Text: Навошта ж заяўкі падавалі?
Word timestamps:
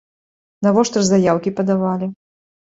Навошта 0.67 0.97
ж 1.05 1.13
заяўкі 1.13 1.55
падавалі? 1.61 2.13